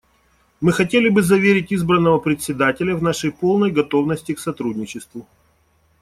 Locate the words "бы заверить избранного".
1.09-2.17